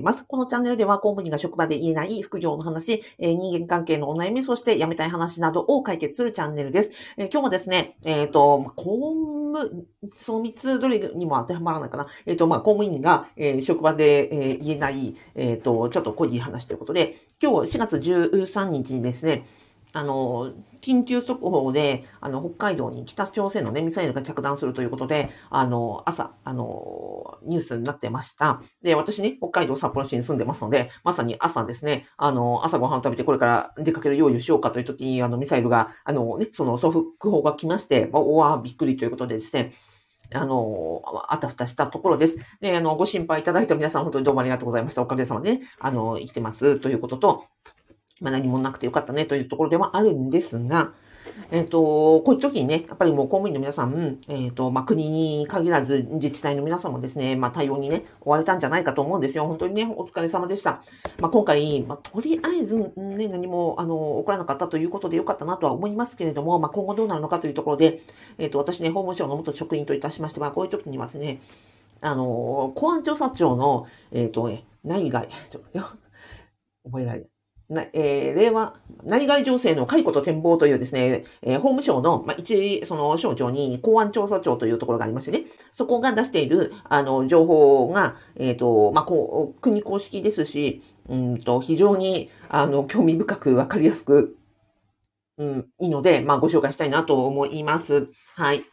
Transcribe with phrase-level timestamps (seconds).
[0.00, 0.24] ます。
[0.26, 6.90] このチャンネルでは公務員が職場で言えない副業の話、え、人間関係のお悩み、そして辞めたい話などを解決するチャンネルです。
[7.16, 9.14] え、今日もですね、えっ、ー、と、公
[9.52, 9.86] 務、
[10.16, 12.06] その3つどれにも当てはまらないかな。
[12.26, 19.44] えっ、と、まあ、公務員が、え、職場で、え、言えない、えっ、と、ちょっと濃い話ということで、今日4月13日にですね、
[19.92, 28.60] あの、緊急速報で、あの、北海道に北朝鮮のね、ミサイルが着弾するということで、あの、朝、あの、ニュースになってました。
[28.82, 39.72] で、私ね、北海道札幌市に住んでますので、まさに朝ですね、あの、朝ご飯を食べてこれから出かける用意をしようかという時に、あの、ミサイルが、あのね、その、速報が来まして、おわびっくりということでですね、
[40.32, 42.38] あの、あたふたしたところです。
[42.60, 45.02] で、あの、ご心配いただいた皆さん本当にどうもありがとうございました。
[45.02, 47.44] おかげさまで、ね、あの、生きてますということと、
[48.20, 50.92] まあ、何もなくてよかったねというところではあるんですが、
[51.50, 59.46] えっ、ー、と、こういう時にね、やっぱりもう公務員の皆さん、えっ、ー、と、まあ、国に限らず自治体の皆さんもですね、まあ、対応にね、追われたんじゃないかと思うんですよ。
[59.46, 60.82] 本当にね、お疲れ様でした。
[61.18, 68.00] まあ、今回、まあ、とりあえずね、何も、あの、起こらなかったということでよかったなとは思いますけれども、まあ、今後どうなるのかというところで、
[68.38, 71.40] えっ、と、私ね、法務省の元職員といたしましては、こういう時にはですね、
[72.00, 74.50] あの、公安調査庁の、えっ、と、
[74.84, 75.80] 内外、ちょっと、
[76.84, 77.29] 覚えられない。
[77.70, 94.36] なえー、令和、内外情勢の解雇と展望というですね、えー、法務省の、まあ、一、その省庁に公安調査庁というところがありましてね、そこが出している、あの、情報が、えっ、ー、と、まあ、こう、国公式ですし、うんと、非常に、あの、興味深くわかりやすく、
[95.38, 98.08] うん、いいので、まあ、ご紹介したいなと思います。
[98.34, 98.64] はい。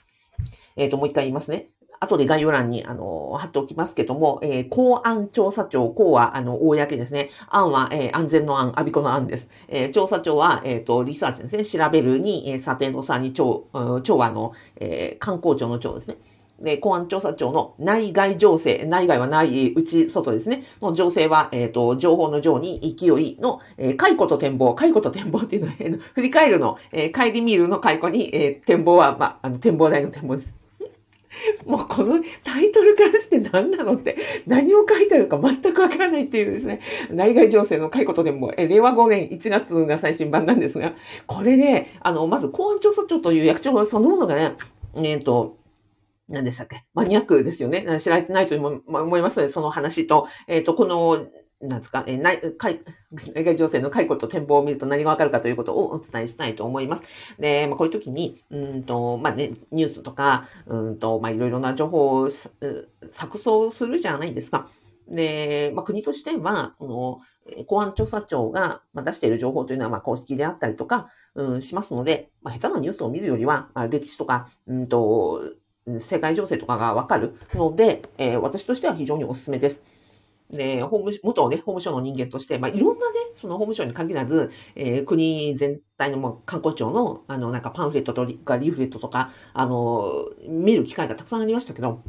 [0.75, 1.69] えっ、と、もう一回言いますね。
[1.99, 7.29] 後で概要欄に、あの、貼っておきますけども、えー、公安調査庁、公は、あの、公ですね。
[7.49, 9.49] 安は、えー、安全の安、アビコの安です。
[9.67, 11.65] えー、調査庁は、えっ、ー、と、リサーチですね。
[11.65, 13.67] 調べるに、えー、査定の差に庁、
[14.03, 16.17] 庁は、あの、えー、観光庁の庁ですね。
[16.59, 20.63] で、公安調査庁の内外情勢、内外は内、内、外ですね。
[20.81, 30.56] の情勢は、えっ、ー、と、情報の情に勢いの、えー、解雇と展望、解雇と展望っていうのは、えー、振り返るの、えー、帰り見るの解雇に、えー、展望は、まあ、あの、展望台の展望です。
[31.65, 36.81] もうこのタイトルからして何なのって、何を書いてあるか全くわからないっていうですね、
[37.11, 40.93] 内外情勢の書いことでも、え、令和5年1月が最新版なんですが、
[41.25, 44.53] これで、あの、まず公安調査庁という役所そのものがね、
[44.95, 45.57] えっ、ー、と、
[46.29, 47.99] 何でしたっけマニアックですよね。
[47.99, 51.27] 知られてないと思いますので、その話と、えっ、ー、と、この、
[51.61, 52.81] なんですか、えー、 内、海、
[53.11, 57.03] 外情勢の解雇と展望を見ると何がわかるかということをお伝えしたいと思います。
[57.39, 64.67] で、まあ、こういう時に、うんと、まあね、ニュースとか、うんと、まあ、いろいろな情報を錯綜するじゃないですか。
[65.09, 75.41] で、まあ、国としては、この、公安調査庁が出している情報というのは、まあ、公式であったりとか、うん、しますので、まあ、下手なニュースを見るよりは、まあ、歴史とか、うんと、
[75.99, 79.81] 世界情勢とかがわかるので、えー、私としては非常にお勧めです。
[80.49, 92.01] ね、法務、元ね、法務省の人間として、まあ、いろんなね、その法務省に限らず、えー、国全体の、まあ、観光庁の、あの、なんかパンフレットとかリーフレットとか、あの、見る機会がたくさんありましたけど、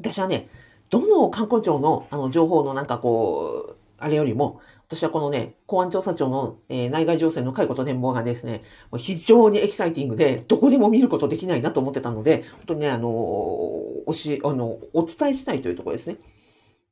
[0.00, 0.48] 私はね、
[0.90, 8.62] どの観光庁の、あの、情報のなんかこう、あれよりも、私はこのね、公安調査庁の、えー、内外情勢の解雇と展望がですね、
[8.96, 16.16] 非常にエキサイティングで、どこでも見ることできないなと思ってたので、本当にね、あの、おし、あの、お伝えしたいというところですね。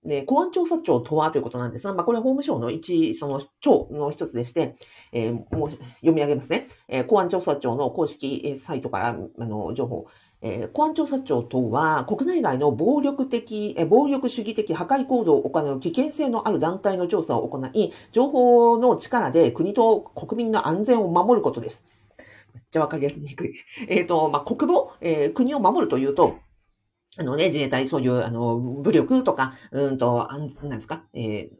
[0.05, 4.77] で、公安調査庁とはということなんですが、まあ、これは法務省の一、その庁の一つでして、
[5.12, 6.67] えー、もう読み上げますね。
[6.89, 9.09] えー、公安調査庁の公式サイトから、
[9.39, 10.06] あの、情報。
[10.43, 21.83] えー、公安調査庁とは、国内外の暴力的、え暴力主義的破壊行動を行う危険性のある団体の調査を行い、情報の力で国と国民の安全を守ることです。
[22.55, 23.55] めっちゃわかりにくい。
[23.89, 26.37] えっ、ー、と、まあ、国防、えー、国を守るというと、
[27.19, 31.50] あのね、自衛隊、そういう、あの、武力とか、うんと、あんなんですか、えー、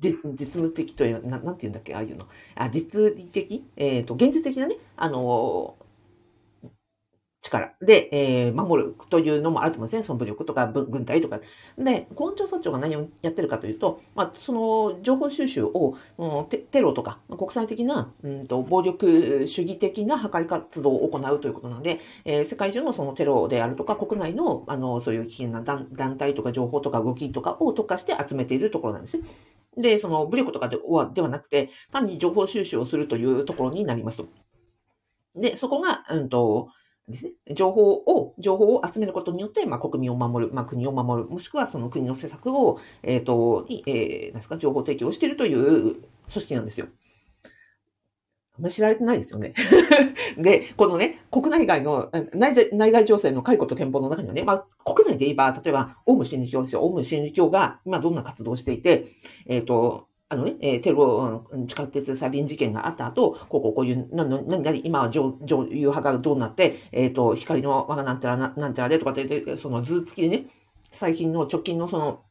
[0.00, 2.26] 実務的という、ななんて言うんだっけ、ああいうの。
[2.54, 3.66] あ実利的？
[3.76, 5.76] えっ、ー、と、現実的なね、あの
[7.50, 10.06] 力で、えー、守るというのもあると思うんですね。
[10.06, 11.40] その武力とか軍隊とか。
[11.78, 29.20] で、公安調査庁が何をやってるかというと、まあ、その情報収集を、うん、テテロとか、国際的な、うんと、暴力主義的な破壊活動を行うということなので、えー、世界中のそのテロであるとか、国内の、あの、そういう危険な団体とか情報とか動きとかを特化して集めているところなんです。
[29.76, 34.28] で、その武力とかではではなくて、単に情報収集をするというところになりますと。
[35.36, 36.68] で、そこが、うんと、
[37.10, 37.32] ですね。
[37.54, 46.86] 情報を、情報を集めることによって、まあ、国民を守る、まあ、国を守る、もしくはその国の施策を、えっ、ー、と、に、えー、なんですか、情報提供しているという組織なんですよ。
[48.56, 49.54] あんまり知られてないですよね。
[50.36, 56.82] で、このね、国内外の内内外情勢の解雇と展望の中にはね、まあ、国内で言えば、例えば、オウム真理教ですよ。
[56.82, 59.06] オウム真理教が今どんな活動をしていて、
[59.46, 70.46] えっ、ー、と、あのね、えー、テロ、地下鉄サリン事件があった後、こうこうこういう、な、な、なに、今は上、上、流派がどうなって、えっ、ー、と、光の輪がなんちゃらな、なんちゃらでとかって、その図付きでね、
[70.84, 72.22] 最近の直近のその、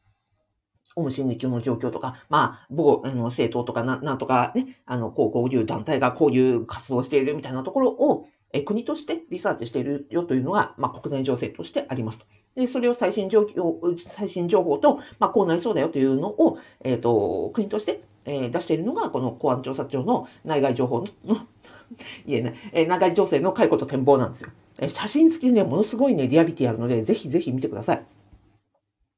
[0.96, 12.26] オム真理教の状況とか、まあ、某、あの、政党とかな、なんとかね、あの、こう、こういう団体がこういう活動しているみたいなところを、え国としてリサーチしているよというのが、まあ、国内情勢としてありますと。
[12.56, 21.36] で、それを最新状況、最新情報と、まあ、こうなりそうだよというのを、えっ、ー、と、国として、えー、出しているのが、この公安調査庁の内外情報の、
[22.26, 24.50] 言えない、えー、内外情勢の解雇と展望なんですよ。
[24.80, 28.04] えー、写真付きでね、ものすごいね、リアリティあるので、ぜひぜひ見てください。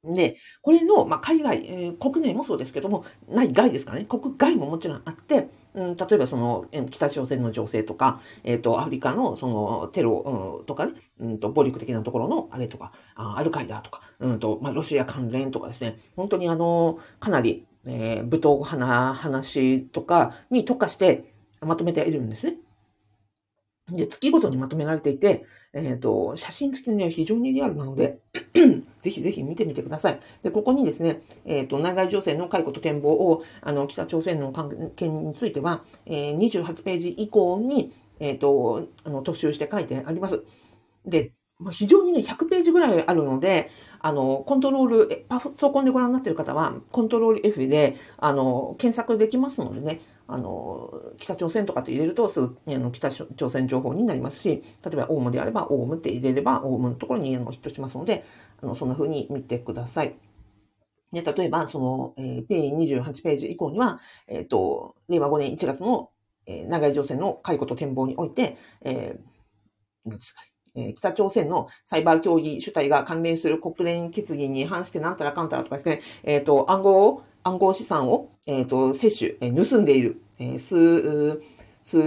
[0.04, 4.04] で、これの、まあ、海外、えー、国内もそうですけども、内外ですかね。
[4.04, 21.24] 国外ももちろんあって、うん、例えばその、北朝鮮の情勢とか、えっ、ー、と、アフリカのそのテロ、うん、とかね、うんと、暴力的なところのあれとか、あアルカイダとか、うんと、まあ、ロシア関連とかですね、本当にあの、かなり、えー、武闘派な話とかに特化して
[21.60, 22.56] まとめているんですね。
[23.90, 28.20] で、月ごとにまとめられていて、えっ、ー、と、写真付きには非常にリアルなので
[29.02, 30.20] ぜひぜひ見てみてください。
[30.42, 40.44] で、ここにですね、えっ、ー、と、内外情勢の解雇と展望を、あの、北朝鮮の関係については、えー、28ページ以降に、えっ、と、あの、特集して書いてあります。
[41.04, 41.32] で、
[41.70, 43.70] 非常にね、100ページぐらいあるので、
[44.02, 58.24] あの、コントロール、パソコンでご覧になっている方は、コントロール F で、あの、検索できますのでね、あの、北朝鮮とかって入れるとすぐ、あの、北朝鮮情報になりますし、例えばオウムであれば、オウムって入れれば、オウムのところにあのヒットしますので、
[58.60, 60.16] あの、そんな風に見てください。
[61.12, 66.10] で、例えば、その、えー、ペイン28ページ以降には、えっ、ー、と、令和5年1月の、
[66.46, 69.20] えー、長い情勢の解雇と展望において、えー、
[70.06, 70.42] 何ですか、
[70.74, 81.42] え、北朝鮮のサイバー協議主体が関連する国連決議に反してなんたらかんたらとかですね、えっ、ー、と、暗号を、暗号資産を、えっ、ー、と、摂取、えー、盗んでいる、え、数、
[81.82, 81.98] 数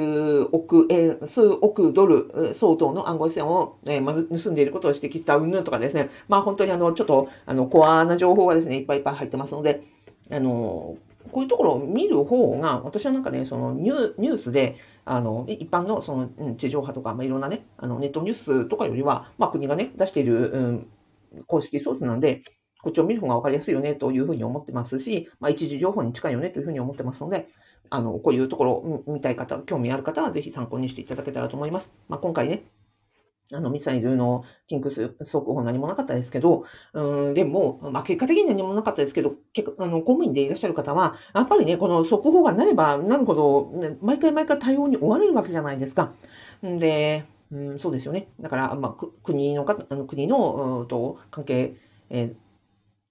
[0.51, 6.09] 億円、数億ドル相当の暗号資産を、えー、盗んでいることを指摘したうんぬんとかですね。
[6.29, 9.83] まあ本当にあの、ちょっと、あの、コアな情報がですね、いっぱいいっぱい入ってますので、
[10.31, 10.95] あの、
[11.31, 14.75] こういうところを見る方が、私はなんかね、そのニュースで、
[15.05, 20.87] あの、一般のその、地上波とか、まあ、いろんなね、あの、ネットニュースとかよりは、まあ、国がね、出している、うん、
[21.47, 22.41] 公式ソースなんで、
[22.81, 27.47] こっちを見る方が分かりやすいよねというふうに思ってますし、まあ、一時情報に近いよねというふうに思ってますので、
[27.89, 31.91] あの、こういうところを見たい方、興味ある方はぜひ参考にしていただけたらと思います。
[32.07, 32.63] まあ、今回ね、
[33.53, 43.71] あの、ミサイルのキングス速報何もなかったですけど、うん、でも、まあ、結果的に何もなかったですけど、結構、あの、公務員でいらっしゃる方は、やっぱりね、この速報がなればなるほど、
[44.01, 46.13] 毎回毎回対応に追われるわけじゃないですか。
[46.65, 48.27] んで、うん、そうですよね。
[48.39, 51.75] だから、まあ、国のか、あの国の、と、関係、
[52.09, 52.35] えー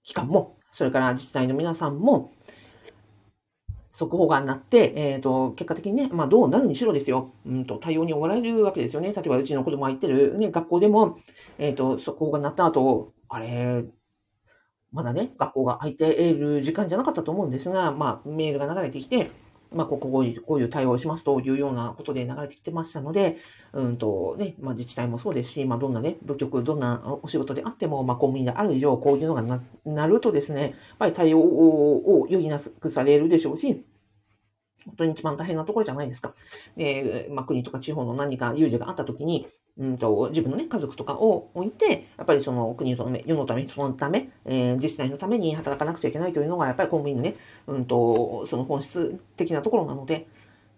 [0.03, 2.31] 機関も、それから自治体の皆さんも、
[3.95, 9.13] 速報が鳴って、えっ、ー、と、結果的にね、まあどうなるにしろですよ、うんと、対応に追われるわけですよね。
[9.13, 11.17] 例えばうちの子供が行ってるね、学校でも、
[11.59, 13.85] えっ、ー、と、速報が鳴った後、あれ、
[14.91, 19.29] まだね、学校が空いている時間じゃなかったと思うんですが、まあメールが流れてきて、
[19.71, 20.19] まあ、ここ、こ
[20.55, 23.37] ういう対応をしますというようなことで流れてきてましたので、
[23.73, 33.83] うんとね、まあ、自治体もそうですし、まあ、どんなね、部局、どんなお仕事であっても、まあ、公務員である以上、こういうのがななるとですね、やっぱり対応を余儀なくされるでしょうし、
[34.85, 36.33] 本当に一番大変なところじゃないですか。
[36.77, 47.35] で、まあ、国とか地方の何か有事があったときに、うんと、自分のね、家族とかを置いて、やっぱりその国のため、世のため、人のため、えー、自治体のために働かなくちゃいけないというのが、やっぱり公務員のね、
[47.67, 50.27] うんと、その本質的なところなので、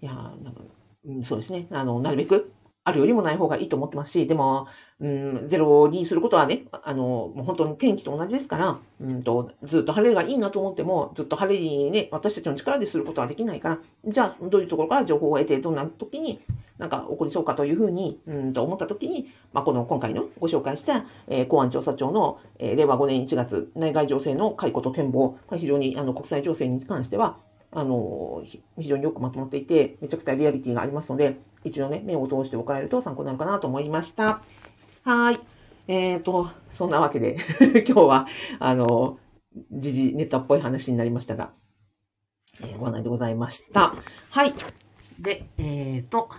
[0.01, 0.61] いやなんか、
[1.05, 2.51] うん、そうですね、あの、なるべく、
[2.83, 4.67] あるよりもない方がいいと思ってますし、でも、
[5.01, 16.39] うん、ゼロにすることはね、あの、もう本当に天気と同じですから、うんと、ずっと晴れがいいなと思っても、ずっと晴れにね、私たちの力ですることはできないから、じゃあ、どういうところから情報を得て、どんな時に
[16.77, 27.37] なんか起こりそうかというふうに、うんと思った時に、まあ、この今回のご紹介した、えー、公安調査庁の、えー、令和5年1月内外情勢の解雇と展望、まあ非常にあの国際情勢に関しては、
[27.71, 34.41] あの、非常によくまとまっていて、めちゃくちゃリアリティがありますので、一度ね、目を通しておかれると参考になるかなと思いました。
[35.03, 35.39] はい。
[35.87, 37.37] えっ、ー、と、そんなわけで
[37.87, 38.27] 今日は、
[38.59, 39.19] あの、
[39.71, 41.51] 時事ネタっぽい話になりましたが、
[42.61, 43.93] えー、ご案内でございました。
[44.29, 44.53] はい。
[45.19, 46.29] で、えっ、ー、と、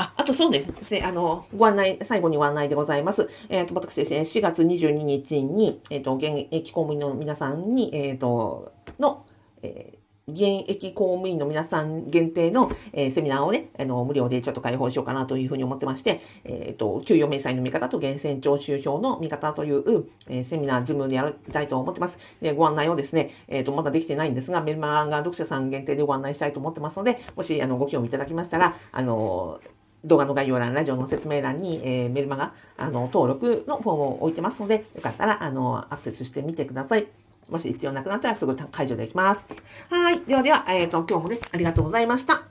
[0.00, 1.02] あ、あとそうですね。
[1.04, 3.28] あの、ご案内、最後にご案内でございます。
[3.50, 9.26] えっ、ー、と、私ですね、4月22日に、えっ、ー、と、現役公務員の皆さんに、えっ、ー、と、の、
[9.62, 22.18] えー現役公務員の皆さん限定の、えー、セミナーをね、あの、無料でちょっと開放しようかなというふうに思ってまして、えっ、ー、と、給与明細の見方と源泉徴収票の見方という、えー、セミナー、 Zoom でやりたいと思ってます。
[22.40, 29.60] で、ご案内をですね、えっ、と、まだできてないんですが、メルマガ読者さん限定でご案内したいと思ってますので、もし、あの、ご興味いただきましたら、あの、
[30.04, 37.06] 動画の概要欄、ラジオの説明欄に、えー、メルマガ、あの、登録のフォームを置いてますので、よかったら、あの、アクセスしてみてください。
[37.48, 39.46] もし必要なくなったらすぐ解除できます。
[39.90, 40.20] はい。
[40.20, 42.44] ではでは、えっ、ー、と、今日もね、ありがとうございました。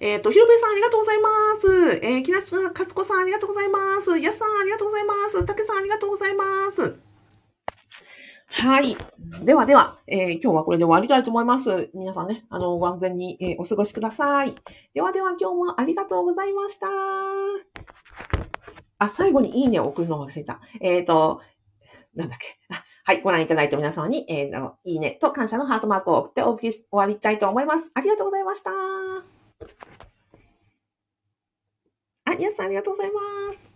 [0.00, 1.28] えっ、ー、と、ひろべさんありがとうございま
[1.60, 2.00] す。
[2.02, 4.18] えー、きなつかつこさんありがとうございます。
[4.18, 5.44] やすさんありがとうございます。
[5.46, 6.94] たけさんありがとうございます。
[8.50, 8.96] はい。
[9.42, 11.90] ではでは、えー、今日はこれで終わりたいと思います。
[11.94, 14.54] 皆さんね、あの、ご安全に、えー、お過ごしください。
[14.94, 16.86] ではでは、今日もありがとうございました。
[18.98, 20.60] あ、最後にいいねを送るのを忘れた。
[20.80, 21.40] えっ、ー、と、
[22.14, 22.58] なんだっけ。
[23.06, 27.90] はい、ご覧いただいた皆様に、えー、いいねと感謝のハートマークを送ってお送り終わりたいと思います。
[27.92, 28.70] ありがとうございました。
[28.70, 28.74] あ、
[32.38, 33.20] 皆さんありがとうございま
[33.52, 33.73] す。